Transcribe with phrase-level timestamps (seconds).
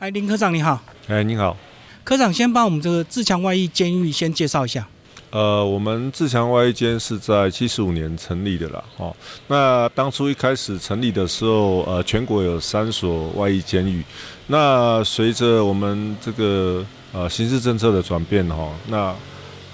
[0.00, 0.80] 哎，林科长你好。
[1.08, 1.56] 哎，你好。
[2.04, 4.86] 科长，先帮我们这个自强外役监狱先介绍一下。
[5.30, 8.84] 呃，我们自强外役监是在七十五年成立的啦。
[8.98, 9.12] 哦，
[9.48, 14.04] 那当初一开始成立的时候，呃，全国有三所外役监狱。
[14.46, 19.12] 那随着我们这个呃刑事政策的转变，哈，那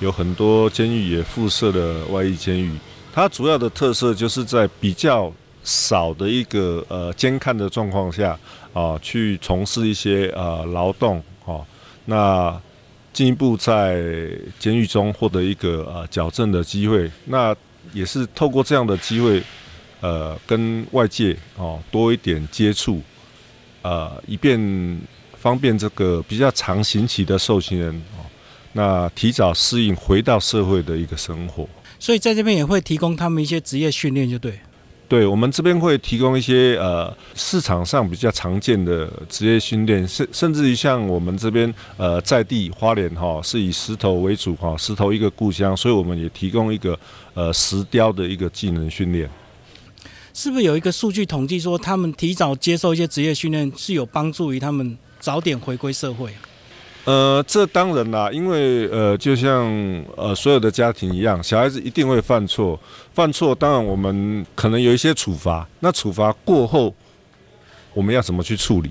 [0.00, 2.70] 有很多监狱也附设了外役监狱。
[3.10, 5.32] 它主要的特色就是在比较
[5.62, 8.38] 少的一个呃监看的状况下。
[8.72, 11.66] 啊，去从事一些呃劳动，哦，
[12.04, 12.56] 那
[13.12, 14.00] 进一步在
[14.60, 17.52] 监狱中获得一个呃矫正的机会，那
[17.92, 19.42] 也是透过这样的机会，
[20.00, 23.02] 呃，跟外界哦多一点接触，
[23.82, 25.00] 呃，以便
[25.36, 28.22] 方便这个比较长刑期的受刑人哦，
[28.74, 31.68] 那提早适应回到社会的一个生活。
[31.98, 34.60] 所以在这边也会提供他们一些职业训练，就对。
[35.10, 46.96] 对我们这边会提供一些呃市场上比较常见的职业训练，甚甚至于像我们这边呃在地花莲哈是以石头为主哈，石头一个故乡，所以我们也提供一个
[47.34, 49.28] 呃石雕的一个技能训练。
[50.32, 56.32] 是不是有一个数据统计说，他们提早接受一些职业训练是有帮助于他们早点回归社会？
[57.04, 59.64] 呃，这当然啦，因为呃，就像
[60.16, 62.78] 呃所有的家庭一样，小孩子一定会犯错，
[63.14, 66.94] 犯错当然我们可能有一些处罚，那处罚过后，
[67.94, 68.90] 我们要怎么去处理？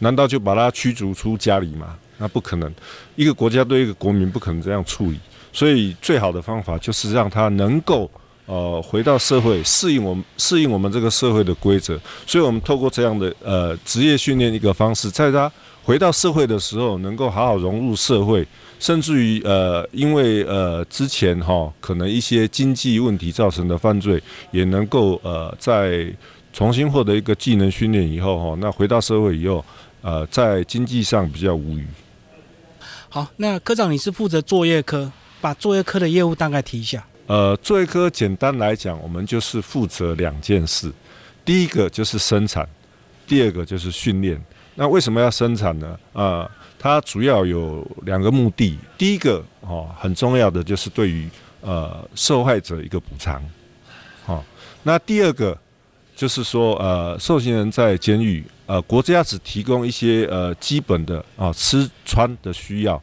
[0.00, 1.96] 难道就把他驱逐出家里吗？
[2.18, 2.70] 那不可能，
[3.14, 5.18] 一个国家对一个国民不可能这样处理，
[5.52, 8.10] 所以最好的方法就是让他能够
[8.46, 15.50] 呃回到社会，适应我们适应我们这个社会的规则，所以我们透过这样的呃职业训练一个方式，在他。
[15.86, 18.44] 回到社会的时候，能够好好融入社会，
[18.80, 24.20] 甚至于呃，因为呃之前哈可能一些经济问题造成的犯罪，
[24.50, 26.12] 也能够呃在
[26.52, 29.64] 重新获得一个技能训练以后哈，那回到社会以后，
[30.02, 31.86] 呃在经济上比较无虞。
[33.08, 37.06] 好，那科长你是负责作业科，把作业科的业务大概提一下。
[37.28, 40.92] 呃，作业科简单来讲，我们就是负责两件事，
[41.44, 42.68] 第一个就是生产，
[43.24, 44.44] 第二个就是训练。
[44.78, 45.98] 那为什么要生产呢？
[46.12, 46.48] 啊，
[46.78, 48.78] 它主要有两个目的。
[48.98, 51.28] 第一个哦，很重要的就是对于
[51.62, 53.42] 呃受害者一个补偿，
[54.26, 54.44] 好。
[54.82, 55.56] 那第二个
[56.14, 63.02] 就是说，呃，受刑人在监狱，呃，国家只提供一些呃基本的啊吃穿的需要，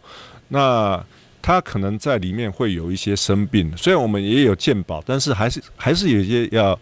[0.50, 1.04] 那
[1.42, 6.80] 他可能在里面会有一些生病，虽然我们也有健保，但是还是还是有一些要。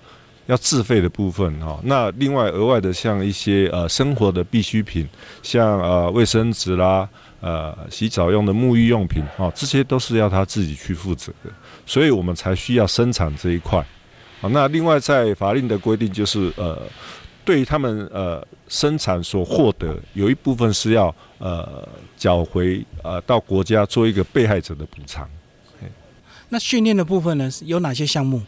[0.52, 5.08] 要自费的部分哈，那另外额外的像一些呃生活的必需品，
[5.42, 7.08] 像呃卫生纸啦，
[7.40, 11.50] 呃洗澡用的沐浴用品哈，这些都是要他自己去负责的，
[11.86, 13.80] 所以我们才需要生产这一块。
[14.42, 16.78] 啊，那另外在法令的规定就是呃，
[17.46, 21.88] 对他们呃生产所获得有一部分是要呃
[22.18, 25.30] 缴回呃到国家做一个被害者的补偿。
[26.50, 28.42] 那训练的部分呢，有哪些项目？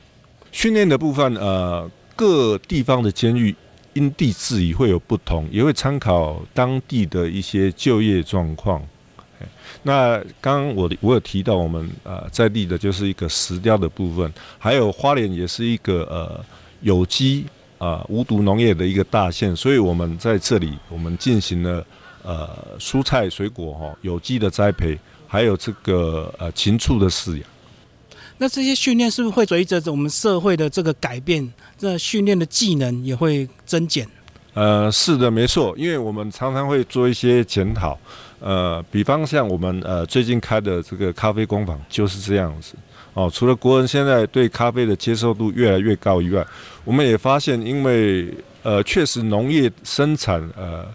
[0.53, 3.53] 训练的部分，呃，各地方的监狱
[3.93, 8.81] 因地制宜会有不同，也会参考当地的一些就业状况。
[9.81, 16.45] 那刚刚我我有提到，我们呃在地的就是一个石雕的部分，还有花莲也是一个呃
[16.81, 17.45] 有机
[17.79, 21.85] 啊无毒农业的一个大县，所以我们在这里我们进行了
[22.21, 22.49] 呃
[22.79, 24.97] 蔬菜水果哈有机的栽培，
[25.27, 27.43] 还有这个呃禽畜的饲养。
[28.37, 34.07] 那这些训练是不是会随着我们社会的这个改变，这训练的技能也会增减？
[34.53, 37.97] 呃，是的，没错，因为我们常常会做一些检讨。
[38.39, 42.75] 呃，比方像我们呃最近开的这个咖啡工坊就是这样子。
[43.13, 46.45] 哦，除了国人现在对咖啡的接受度越来越高以外，
[46.83, 48.33] 我们也发现，因为
[48.63, 50.85] 呃确实农业生产呃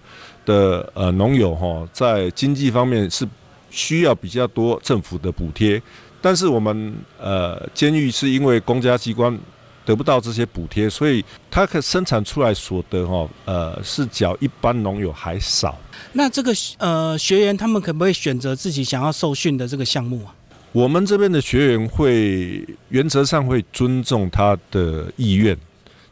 [0.45, 3.27] 的呃农友哈，在经济方面是
[3.71, 5.81] 需要比较多政府的补贴。
[6.21, 9.39] 但是我们呃，监狱是因为公家机关
[9.85, 15.79] 得不到这些补贴，所以它可生产出来所得哈，呃，是较一般农友还少。
[16.13, 20.35] 那这个呃学员他们可不可以选择自己想要受训的这个项目啊？
[20.73, 25.57] 我们这边的学员会原则上会尊重他的意愿，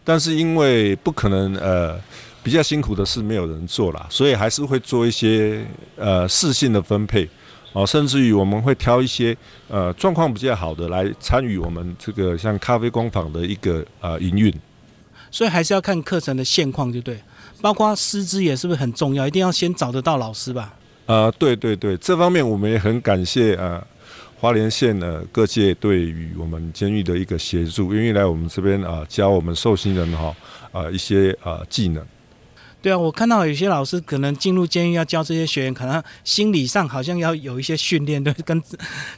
[0.03, 2.01] 但是因为不可能呃
[2.43, 5.63] 比较辛苦的事没有人做了，所以还是会做一些
[5.97, 7.29] 呃适性的分配。
[7.73, 9.37] 哦，甚至于我们会挑一些
[9.69, 14.53] 呃状况比较好的来参与我们这个像咖啡工坊的一个呃营运，
[15.31, 17.19] 所以还是要看课程的现况，就对，
[17.61, 20.73] 包括师资也是不是很重要，一定要先找得到老师吧？
[21.07, 23.83] 啊，对对对，这方面我们也很感谢呃
[24.41, 30.35] 花莲县的各界对于我们监狱的一个协助，愿意来我们这边啊教我们受刑人哈
[30.73, 32.03] 啊一些啊技能。
[32.87, 38.63] 对啊，我看到有些老师可能进入监狱要教这些学员，可能心理上好像要有一些训练，对， 跟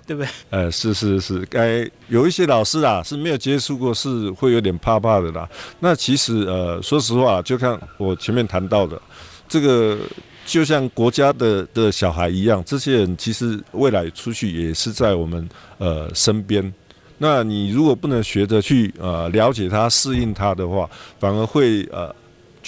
[0.06, 0.28] 对不对？
[0.48, 5.46] 呃，是是是，该有一些老师啊是没有接触过，是会有点怕怕的啦。
[5.80, 8.98] 那其实呃，说实话，就看我前面谈到的，
[9.46, 9.98] 这个
[10.46, 16.72] 就像国家的的小孩一样，这些人其实未来出去也是在我们呃身边。
[17.18, 20.88] 那你如果不能学着去呃了解他、适应他的话，
[21.20, 22.14] 反而会呃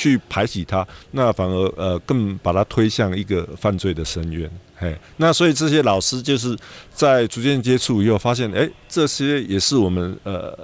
[0.01, 4.51] 去排挤他，那反而呃更把他推向一个犯罪的深渊。
[4.75, 6.57] 嘿，那所以这些老师就是
[6.91, 10.59] 在逐渐接触以后，发现哎，这些也是我们呃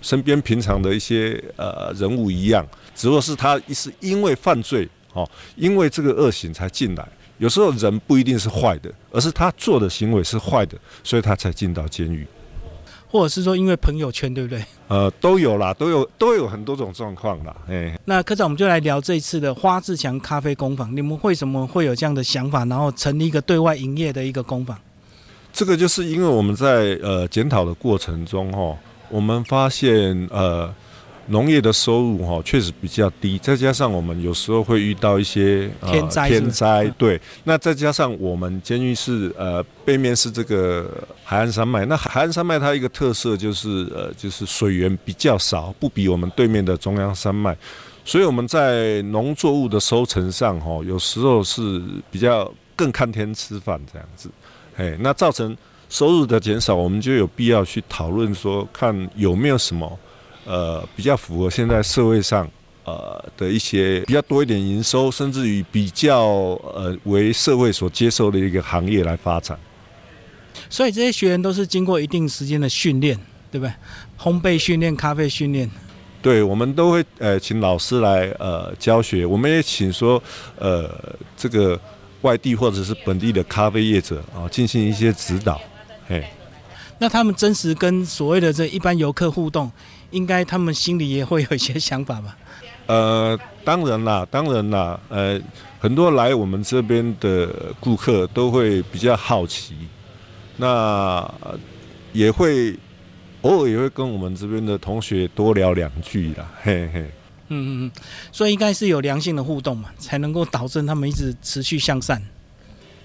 [0.00, 2.64] 身边平常的一些呃人物一样，
[2.94, 7.08] 只不过是他是因为犯罪哦，因为这个恶行才进来。
[7.38, 12.24] 有时候人不一定是坏的，而是他做的行为是坏的，所以他才进到监狱。
[13.10, 14.64] 或者是说因为朋友圈，对不对？
[14.88, 17.56] 呃，都有啦，都有都有很多种状况啦。
[17.68, 20.94] 哎，那科长，我们就来聊这一次的花志强咖啡工坊。
[20.94, 24.78] 你们为什么会有这样的想法，然后成立一个对外营业的一个工坊？
[25.52, 28.76] 这个就是因为我们在呃检讨的过程中，哈，
[29.08, 30.72] 我们发现呃。
[31.30, 37.20] 农业的收入哈确实比较低，再加上我们有时候会遇到一些天灾，天灾对。
[37.44, 40.90] 那再加上我们监狱是呃背面是这个
[41.22, 47.56] 海岸山脉，那海岸山脉它一个特色就是呃就是水源比较少，不比我们对面的中央山脉，
[48.06, 54.30] 所以我们在农作物的收成上哈有时候是比较更看天吃饭这样子，
[54.76, 55.54] 哎，那造成
[55.90, 59.98] 收入的减少，我们就有必要去讨论说看有没有什么。
[60.48, 62.48] 呃，比较符合现在社会上
[62.84, 66.20] 呃的一些比较多一点营收，甚至于比较
[66.72, 69.58] 呃为社会所接受的一个行业来发展。
[70.70, 73.14] 所以这些学员都是经过一定时间的训练，
[73.52, 73.72] 对不对？
[74.18, 75.70] 烘焙训练、咖啡训练。
[76.22, 80.22] 对，我们都会呃请老师来呃教学，我们也请说
[80.58, 80.90] 呃
[81.36, 81.78] 这个
[82.22, 85.60] 外地或者是本地的咖啡业者啊进行一些指导。
[86.08, 86.26] 嘿，
[86.98, 89.70] 那他们真实跟所谓的这一般游客互动。
[90.10, 92.36] 应该他们心里也会有一些想法吧？
[92.86, 95.40] 呃，当然啦，当然啦，呃，
[95.78, 99.74] 很多来我们这边的顾客都会比较好奇，
[100.56, 101.30] 那
[102.12, 102.74] 也会
[103.42, 107.00] 偶尔也会跟我们这边的同学多聊两句啦，嘿嘿。
[107.50, 107.92] 嗯嗯嗯，
[108.32, 112.22] 所以应该是有良性的互动嘛，才能够导致他们一直持续向善。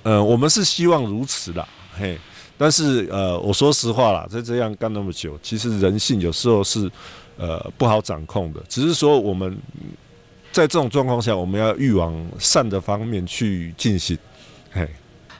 [0.03, 1.67] 呃，我们是希望如此的，
[1.97, 2.17] 嘿。
[2.57, 6.89] 但是呃，我说实话啦，在这样干那么久，其实人性有时候是
[7.37, 8.61] 呃不好掌控的。
[8.69, 9.57] 只是说我们
[10.51, 14.17] 在这种状况下，我们要欲往善的方面去进行。
[14.71, 14.87] 嘿，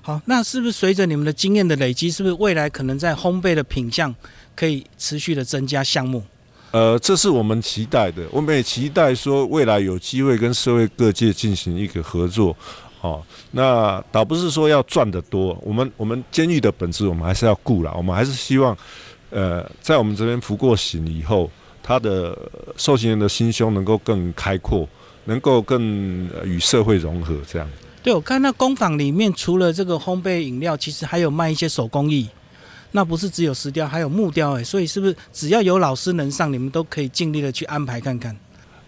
[0.02, 4.14] 好，那是不是随着你们的经验的累积，是不是未来可能在烘焙的品相
[4.56, 6.24] 可以持续的增加项目？
[6.72, 8.24] 呃，这是我们期待的。
[8.32, 12.58] 我们也期待说未来有机会跟社会各界进行一个合作。
[13.04, 13.22] 哦，
[13.52, 17.94] 那倒不是说要赚得多，我们我们监狱的本质，我们还是要顾了。
[17.98, 18.76] 我们还是希望，
[19.30, 21.52] 呃，在我们这边服过刑以后，
[21.84, 22.34] 他的
[22.78, 24.88] 受刑人的心胸能够更开阔，
[25.26, 25.82] 能够更
[26.46, 27.36] 与社会融合。
[27.46, 27.68] 这样。
[28.02, 32.30] 对，我看那工坊里面，除了这个烘焙饮料，其实还有卖一些手工艺。
[32.92, 34.64] 那不是只有石雕，还有木雕哎。
[34.64, 38.34] 所以是不是只要有老师能上，你们都可以尽力的去安排看看？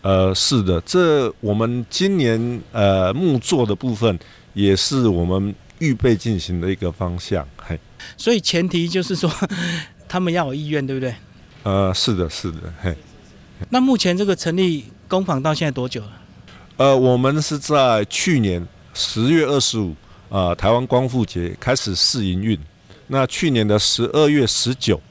[0.05, 4.19] 呃，是的，这我们今年呃木作的部分
[4.53, 7.79] 也是我们预备进行的一个方向，嘿。
[8.15, 9.27] 所以前提就是说
[10.07, 11.15] 他们要有意愿，对不对？
[11.63, 12.95] 呃，是的，是的，嘿。
[13.71, 16.11] 那目前这个成立工坊到现在多久了？
[16.77, 18.63] 呃，我们是在去年
[18.93, 19.95] 十月二十五
[20.29, 22.59] 啊，台湾光复节开始试营运。
[23.07, 25.01] 那去年的十二月十九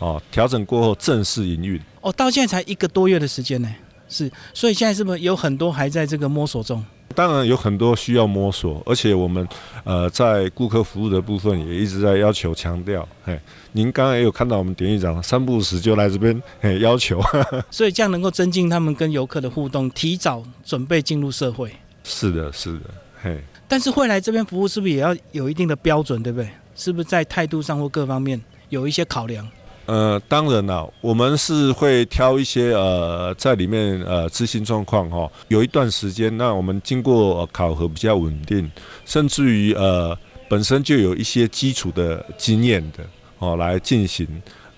[0.00, 1.80] 啊，调整过后正式营运。
[2.00, 3.72] 哦，到现在才一个多月的时间呢。
[4.10, 6.84] 是，所以现在是不是有很多还在这个摸索中？
[7.14, 9.46] 当然有很多需要摸索，而且我们
[9.82, 13.06] 呃在顾客服务的部分也一直在要求强调。
[13.24, 13.38] 嘿，
[13.72, 17.20] 您刚刚也有看到我们典狱长三不五时就来这边嘿要求，
[17.70, 21.72] 所以这样能够增进他们跟游客的互动，提早准备进入社会。
[22.04, 22.90] 是的，是的，
[23.22, 23.42] 嘿。
[23.66, 26.48] 但是会来这边服务是不是也要有一定的标准，对不对？
[26.76, 29.46] 是不是在态度上或各方面有一些考量？
[29.90, 38.70] 呃，当然了，我们是会挑一些呃，在里面呃执行状况哈，有一段时间，那我们经过考核比较稳定，
[39.04, 40.16] 甚至于呃
[40.48, 43.04] 本身就有一些基础的经验的
[43.40, 44.24] 哦，来进行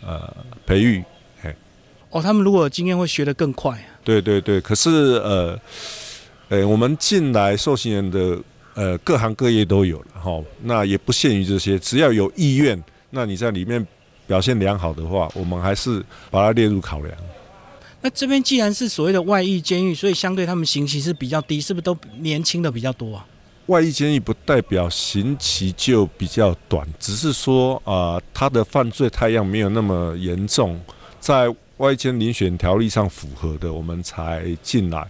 [0.03, 1.05] 呃培育。
[1.43, 1.55] 嘿，
[2.09, 3.79] 哦，他们如果有经验会学得更快。
[4.03, 4.89] 对对对，可是
[5.23, 5.61] 呃，
[6.49, 8.39] 呃，我们进来受刑人的
[8.73, 13.87] 呃各行各业都有了哈，那也不限于这些，只要有意愿，那你在里面。
[14.33, 17.15] 表现良好的话，我们还是把它列入考量。
[18.01, 23.27] 那这边既然是所谓的外役监狱，所以相对他们刑期是比较低，是不是都年轻的比较多啊？
[23.67, 30.81] 外役监狱不代表刑期就比较短，只是说啊、他的犯罪太阳没有那么严重，
[31.21, 35.07] 在外监遴选条例上符合的，我们才进来。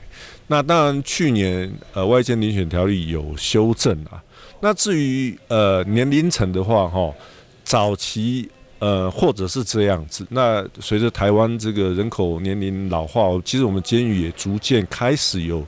[0.48, 4.20] 那当然，去年呃外监遴选条例有修正啊。
[4.60, 7.14] 那至于呃年龄层的话，哈，
[7.64, 8.50] 早期
[8.82, 10.26] 呃或者是这样子。
[10.30, 15.64] 那随着台湾这个人口年龄老化，其实我们监狱也逐渐开始有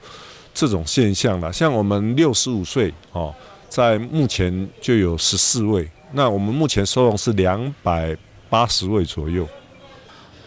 [0.53, 1.53] 这种现象了。
[1.53, 3.33] 像我们六十五岁哦，
[3.69, 5.89] 在目前就有十四位。
[6.11, 8.17] 那我们目前收容是两百
[8.51, 9.47] 八十位左右。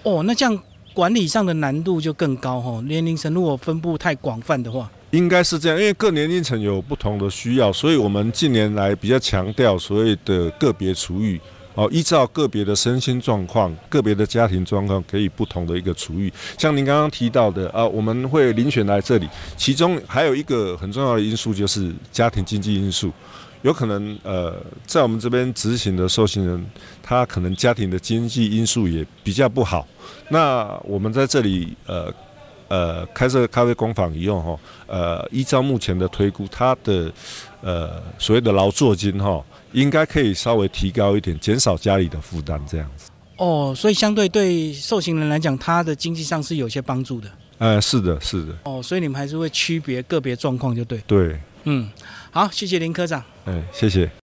[0.04, 0.60] 哦，那这样
[0.94, 2.82] 管理上的难度就更高哈、哦。
[2.82, 11.40] 年龄层如果分布太广泛的话，应该是这样，因为各年龄层有不同的需要，所以我们近年来比较强调所谓的个别处遇。
[11.78, 16.34] 哦，依照个别的身心状况、个别的家庭状况，给予不同的一个处遇。
[16.58, 23.14] 像您刚刚提到的啊，我们会遴选来这里，其中还有一个很重要的因素就是家庭经济因素。
[23.62, 24.56] 有可能呃，
[24.88, 26.66] 在我们这边执行的受刑人，
[27.04, 29.88] 他可能家庭的经济因素也比较不好。
[30.30, 32.12] 那我们在这里呃
[32.68, 37.12] 呃开设咖啡工坊以后哈，呃，依照目前的推估，他的
[37.62, 43.10] 呃所谓的劳作金哈，应该可以稍微提高一点，减少家里的负担这样子。
[43.38, 47.30] 哦，所以相对对受刑人来讲，他的经济上是有些帮助的。
[47.60, 51.00] 呃，是的，是的，哦，所以你们还是会区别个别状况，就对。
[51.08, 51.90] 对，嗯，
[52.32, 53.24] 好，谢谢林科长。
[53.46, 54.10] 哎，谢谢。